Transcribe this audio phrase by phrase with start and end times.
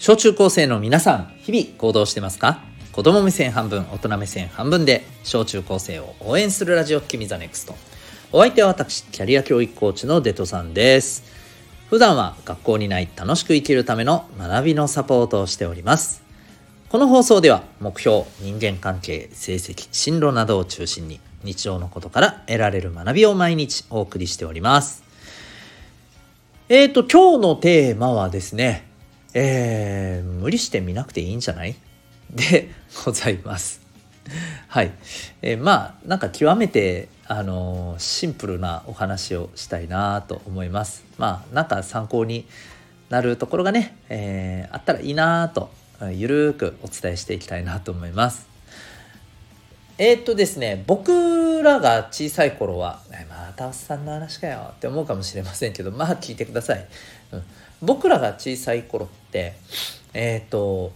[0.00, 2.62] 小中高生の皆さん、日々行動してますか？
[2.90, 7.74] 子供目線半分、大人目線半分で、小中高生を応援するラジオ、君 the NEXT。
[8.32, 11.22] お相手は私、キャリア教育コーチのデトさんです。
[11.90, 16.22] 普段は学校にない楽しく生きるための学びのサポートをしております。
[16.88, 25.04] この放送では、目標、人間関係、成績、進路などを中心に、日常のことから得られる学びを毎日お送りしております。
[26.70, 28.88] えっ、ー、と、今日のテーマはですね、
[29.34, 31.76] えー、無理して見なくていいんじゃない？
[32.30, 32.70] で
[33.04, 33.80] ございます。
[34.68, 34.92] はい。
[35.42, 41.04] えー、まあ、なんか極めて、あのー、シンプルなお話をしたいなと思います。
[41.18, 42.46] まあ、なんか参考に
[43.08, 45.70] なるところがね、えー、あったらいいなと、
[46.12, 48.46] ゆるくお伝えしていきたいなと思います。
[49.98, 56.86] えー、っとですね、僕らが小さい頃は、またおっさんの話かよって思うかもしれませんけど、まあ聞いてください。
[57.32, 57.42] うん、
[57.82, 59.54] 僕らが小さい頃って
[60.14, 60.92] えっ、ー、と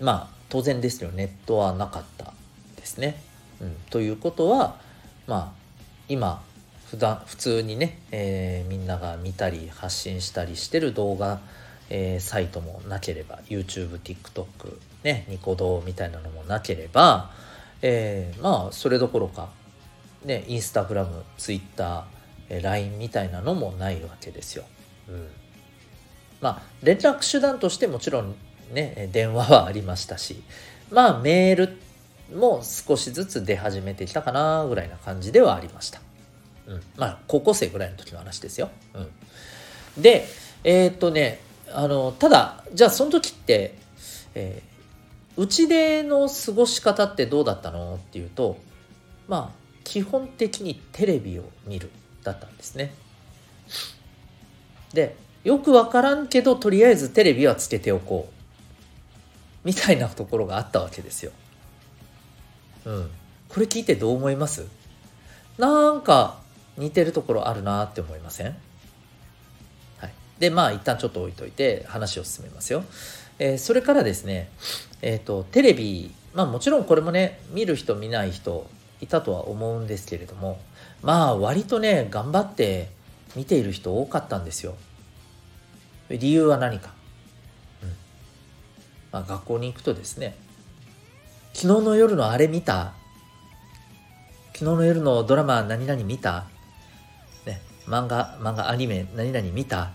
[0.00, 2.32] まあ当然ですよネットはなかった
[2.76, 3.20] ですね。
[3.60, 4.76] うん、ということは
[5.26, 5.52] まあ
[6.08, 6.42] 今
[6.90, 11.40] 普段普通にね、えー、みんなが見たり発信したりしてる動画、
[11.90, 17.30] えー、サイトもなければ YouTube、TikTok、ね、ニコ動みたいなのもなければ、
[17.82, 19.50] えー、まあそれどころか、
[20.24, 24.64] ね、インスタグラム、ツイッター、LINE みたいなのもないわけですよ。
[25.08, 25.28] うん、
[26.40, 28.34] まあ連絡手段としてもちろん
[28.72, 30.42] ね電話はありましたし
[30.90, 31.78] まあメール
[32.34, 36.00] も少しずつ出始めてきたかなぐらいな感じではありました。
[36.66, 38.70] うん、まあ高校生ぐらいの時の話ですよ。
[38.94, 39.00] う
[40.00, 40.26] ん、で
[40.64, 41.40] えー、っとね
[41.72, 43.74] あのただじゃあその時って、
[44.34, 48.58] えー、うちでの過ごし方ってどうだったのっていうと
[49.26, 51.90] まあ基本的にテレビを見る
[52.22, 52.92] だったんですね。
[54.92, 61.32] でよくわからんけどとりあえずテレビはつけておこうみたいなところがあったわけですよ。
[62.84, 63.10] うん。
[63.48, 64.66] これ聞いてどう思います？
[65.58, 66.38] なんか
[66.76, 68.56] 似てるところあるなって思いません？
[69.98, 70.12] はい。
[70.38, 72.84] で、まあ一旦ちょっと置いといて話を進めますよ。
[73.38, 74.50] えー、それからですね、
[75.02, 78.68] えっ、ー、と、テレビ、まあもちろんこれもね、見る人見ない人
[79.00, 80.60] いたとは思うんですけれども、
[81.02, 82.90] まあ割とね、頑張って
[83.34, 84.76] 見ている人多かったんですよ。
[86.10, 86.92] 理由は何か、
[87.82, 87.88] うん。
[89.12, 90.36] まあ、学校に行くとですね
[91.52, 92.94] 昨日の夜のあれ見た？
[94.54, 96.46] 昨日の夜のドラマ何々見た、
[97.46, 99.90] ね、漫画漫画アニメ何々見た？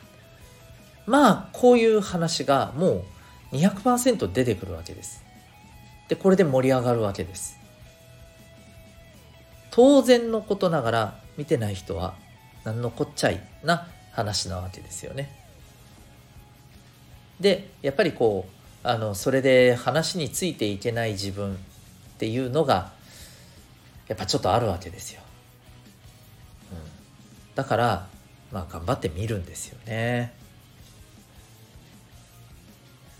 [1.05, 3.05] まあこういう話がも
[3.51, 5.23] う200%出てくるわけです。
[6.09, 7.57] でこれで盛り上がるわけです。
[9.71, 12.13] 当然のことながら見てない人は
[12.63, 15.29] 何のこっちゃいな話なわけですよね。
[17.43, 21.57] でやっぱりこうあのそれで話についていけない自分っ
[22.17, 22.91] ていうのが
[24.07, 25.21] やっぱちょっとあるわけですよ。
[26.71, 26.77] うん、
[27.53, 28.07] だから
[28.51, 30.33] まあ頑張ってみるんですよね。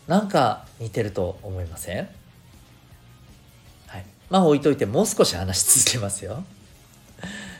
[0.08, 2.10] なんか似てると思いません？
[3.88, 4.06] はい。
[4.30, 6.44] まあ置いといてもう少し話し続けますよ。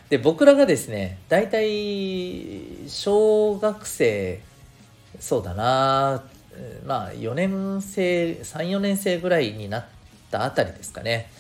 [0.10, 4.42] で僕らがですね大体小学生
[5.20, 6.24] そうだな
[6.86, 9.86] まあ4年生34年生ぐらいになっ
[10.32, 11.32] たあたりですかね。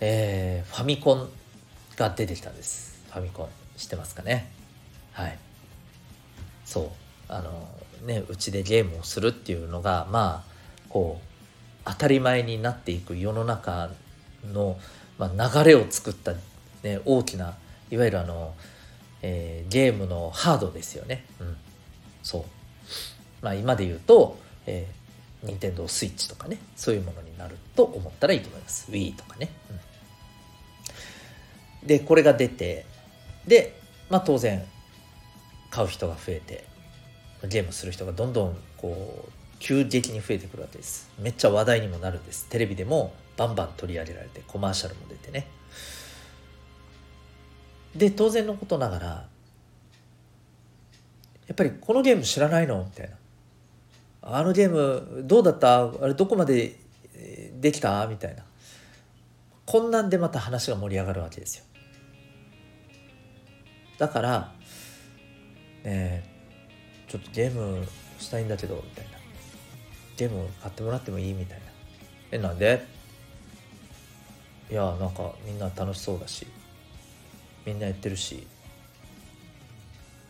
[0.00, 1.28] えー、ファミコン
[1.96, 3.02] が出てきたんです。
[3.10, 4.50] ファミコン知ってますかね？
[5.12, 5.38] はい。
[6.64, 6.88] そう。
[7.28, 7.68] あの
[8.06, 10.50] ねうちでゲームをするっていうのがまあ
[10.88, 11.24] こう
[11.84, 13.90] 当たり前になっていく世の中
[14.52, 14.78] の、
[15.18, 16.32] まあ、流れを作った、
[16.82, 17.54] ね、大きな
[17.90, 18.54] いわゆるあの、
[19.22, 21.56] えー、ゲームのハードですよね、うん、
[22.22, 22.44] そう。
[23.42, 28.90] まあ、今で言うと、えー、任天堂スイッチとかねそういうものになると思ったらいいと思います。
[28.90, 29.48] Wii とかね、
[31.82, 32.84] うん、でこれが出て
[33.46, 34.64] で、まあ、当然
[35.70, 36.64] 買う人が増えて
[37.48, 41.10] ゲームする人がどんどんこう急激に増えてくるわけです。
[41.18, 42.46] めっちゃ話題にもなるんです。
[42.46, 45.46] テレビでもバンバン取り上げられてコマーシャルも出てね。
[47.94, 49.26] で当然のことながらや
[51.52, 52.84] っぱりこのゲーム知らないの？
[52.84, 53.16] みたいな。
[54.22, 55.84] あのゲームどうだった？
[55.84, 56.76] あれどこまで
[57.60, 58.06] できた？
[58.06, 58.44] みたいな。
[59.66, 61.64] こんなんでまた話が盛り上がるわけですよ。
[63.98, 64.52] だから
[65.84, 66.24] ね
[67.08, 67.86] ちょっとゲーム
[68.18, 69.10] したいんだけどみたいな。
[70.16, 71.32] ゲーム買ってもらってもいい？
[71.32, 71.64] みたいな。
[72.32, 72.84] えなんで？
[74.70, 76.46] いやなんかみんな楽しそうだし
[77.66, 78.46] みんなやってるし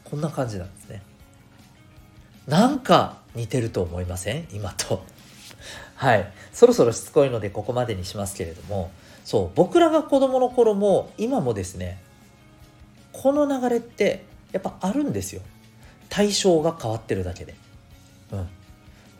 [0.02, 1.02] こんな感じなんですね。
[2.50, 4.48] なんか似てると思いません？
[4.52, 5.04] 今と。
[5.94, 6.32] はい。
[6.52, 8.90] そろそろしつこいのでここまでにしますけれども。
[9.24, 9.50] そう。
[9.54, 12.02] 僕らが子供の頃も今もですね
[13.12, 15.42] この流れってやっぱあるんですよ。
[16.08, 17.54] 対象が変わってるだけで、
[18.32, 18.48] うん、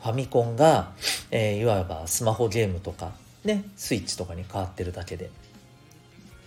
[0.02, 0.90] ファミコンが、
[1.30, 3.12] えー、いわばスマホゲームとか
[3.44, 5.30] ねスイッチとかに変わってるだけで、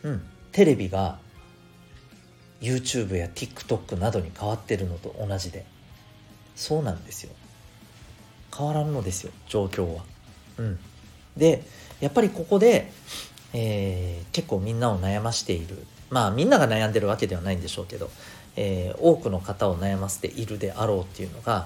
[0.04, 1.18] うん、テレビが
[2.60, 5.66] YouTube や TikTok などに変わってるのと同じで。
[6.56, 7.32] そうなんですよ。
[8.56, 10.04] 変わらんのですよ状況は。
[10.58, 10.80] うん、
[11.36, 11.64] で
[12.00, 12.92] やっぱりここで、
[13.54, 15.86] えー、結構みんなを悩ましている。
[16.10, 18.12] まあみんなが悩んでるわけではないんでしょうけど、
[18.56, 21.66] えー、多くの方を悩ませているであろうっていうのが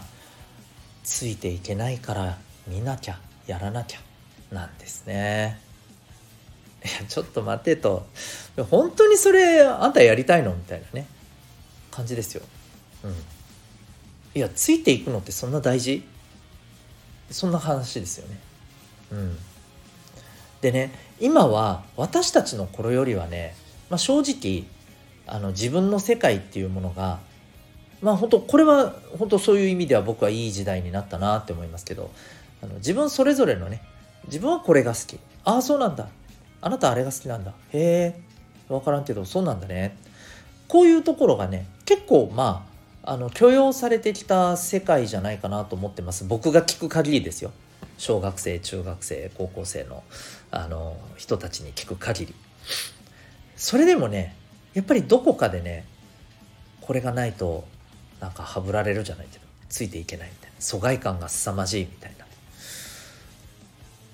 [1.04, 2.38] ついていけないから
[2.68, 4.00] 見なきゃやらなきゃ
[4.52, 5.60] なんですね。
[6.86, 8.06] いやちょっと待てと。
[8.70, 10.54] 本当にそれあんたやりたいの？
[10.54, 11.08] みたいなね。
[11.92, 12.44] 感じですよ。
[13.04, 13.16] うん、
[14.38, 16.04] いやついていくのってそんな大事？
[17.32, 18.40] そんな話ですよね。
[19.12, 19.38] うん、
[20.62, 23.56] でね今は私たちの頃よりはね、
[23.90, 24.66] まあ、正直
[25.26, 27.20] あの自分の世界っていうものが
[28.02, 32.12] まあ本当これは本当そういう意味では僕はいい時代になったなって思いますけど
[32.62, 33.82] あの自分それぞれのね
[34.28, 35.20] 自分はこれが好き。
[35.44, 36.08] ああそうなんだ。
[36.62, 37.54] あなたあれが好きなんだ。
[37.74, 38.22] へえ
[38.70, 39.98] 分からんけどそうなんだね。
[40.68, 42.77] こういうところがね結構まあ
[43.10, 46.26] あの許容されてきた世界じゃないかなと思ってます。
[46.26, 47.54] 僕が聞く限りですよ。
[47.98, 50.04] 小学生中学生高校生の
[50.52, 52.36] あの人たちに聞く限り。
[53.56, 54.36] それでもね
[54.74, 55.86] やっぱりどこかでね
[56.82, 57.64] これがないと
[58.20, 60.56] なんかはぶられるじゃないけどついていけないみたいな。
[60.60, 62.26] 疎外感が凄まじいみたいな。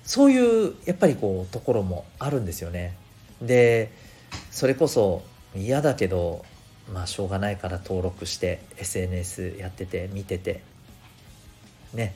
[0.04, 2.96] そういうやっぱりこうところもあるんですよね。
[3.42, 3.90] で
[4.52, 5.24] それこそ
[5.56, 6.44] 嫌だけど
[6.92, 10.62] まあしょうがないから登録して SNS やってて見てて。
[11.92, 12.14] ね。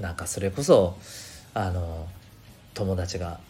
[0.00, 0.96] なんかそれこそ
[1.54, 2.06] あの
[2.74, 3.40] 友達が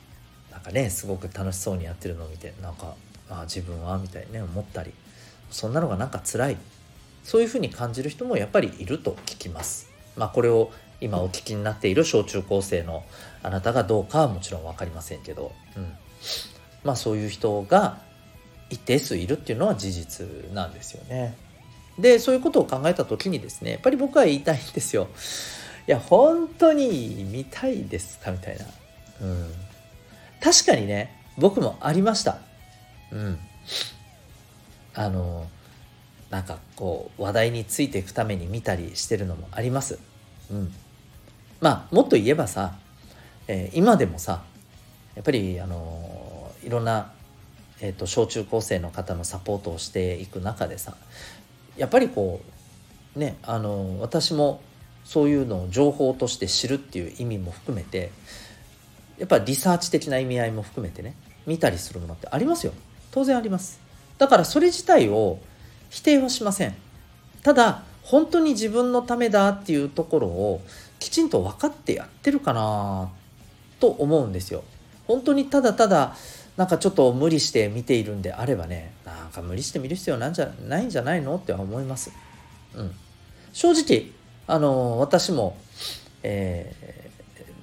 [0.50, 2.94] なんかねすごく楽しそうにやってるのを見てなんか
[3.28, 4.92] ああ自分はみたいにね思ったり。
[5.50, 6.56] そんなのがなんか辛い。
[7.24, 9.90] そういうふうに感じる人もやっぱりいると聞きます。
[10.16, 10.70] まあこれを
[11.00, 13.04] 今お聞きになっている小中高生の
[13.42, 15.92] あなたがどうかはもちろん分かりませんけど、うん、
[16.84, 17.98] まあそういう人が
[18.70, 21.36] 一定数いるっていうのは事実なんですよね。
[21.98, 25.08] でそういうことを考えた時にですねやっぱり僕は言いたいんですよ。
[25.86, 28.64] いや本当に見たいですかみたいな。
[29.20, 29.52] うん、
[30.40, 32.38] 確かにね僕もありました。
[33.10, 33.38] うん、
[34.94, 35.48] あの
[36.30, 39.98] なんかこう話題についていくために見たりしてるのもあります。
[40.50, 40.72] うん、
[41.60, 42.74] まあもっと言えばさ、
[43.48, 44.42] えー、今でもさ
[45.14, 47.12] やっぱりあのいろんな、
[47.80, 50.96] えーと、小中高生の方のサポートをしていく中でさ
[51.76, 52.40] やっぱりこ
[53.16, 54.60] うねあの私も
[55.04, 58.10] そういうのを情報として知るっていう意味も含めて
[59.18, 61.14] やっぱりリサーチ的な意味合いも含めてね
[61.46, 62.72] 見たりするものってありますよ。
[63.10, 63.80] 当然あります。
[64.18, 65.38] だからそれ自体を
[65.88, 66.74] 否定はしません。
[67.42, 70.62] ただ本当に自分のためだっていうところを
[70.98, 73.10] きちんと分かってやってるかな
[73.80, 74.62] と思うんですよ。
[75.06, 76.16] 本当にただただ
[76.58, 82.10] なんかちょっと無理して見ているんであればねなんか無理して見る必要なんじゃないんじゃないのって思います。
[82.74, 82.90] うん、
[83.52, 84.10] 正直
[84.48, 85.56] あの私も、
[86.24, 87.10] え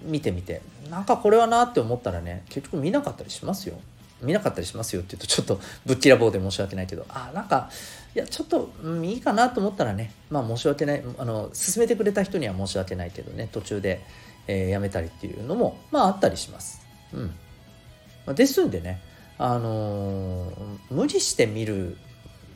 [0.06, 3.80] ー、見てみてなんかこれはなって思ったらね結局見なかったりしますよ。
[4.22, 7.70] 見なかったりしますよって言うとちょっとぶっきらぼうで申し訳ないけどあなんか
[8.16, 8.72] いやちょっと、
[9.04, 14.02] いいかなと思ったらねまあ申し訳ないあの進めてくれた人には申し訳ないけどね途中で、
[14.48, 16.88] えー、やめたりっていうのもまああったりします。
[17.14, 17.36] うん、
[18.34, 19.02] ですんでね
[19.38, 20.54] あのー、
[20.92, 21.98] 無理して見る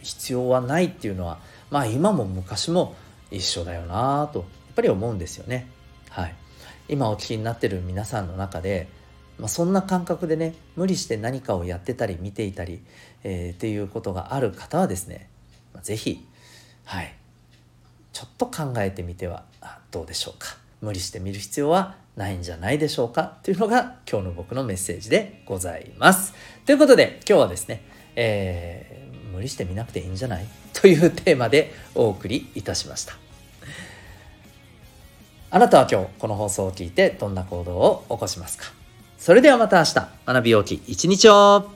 [0.02, 2.96] 必要はないっていうのはまあ今も昔も
[3.32, 5.68] 一緒だよなとやっぱり思うんですよね。
[6.10, 6.36] はい、
[6.88, 8.88] 今お聞きになってる皆さんの中で
[9.40, 12.82] まあ、そんな感覚でね無理して何かをやってたり見ていたり、
[13.24, 15.30] えー、っていうことがある方はですね
[15.82, 16.26] 是非
[16.84, 17.16] はい。
[18.12, 19.46] ちょっと考えてみては
[19.92, 20.58] どうでしょうか。
[20.82, 26.34] 無理して見る必要はないんじゃないでしょうかというのが今日の僕のメッセージでございます。
[26.66, 27.84] ということで今日はですね、
[28.16, 33.14] えー、無理して見なくていいんじゃないというテーマでお送りいたしました。
[35.52, 38.66] あなたは今日この放送を聞いてどんな行動を起こしますか？
[39.18, 39.94] それではまた明日
[40.26, 41.72] 学びようき一日を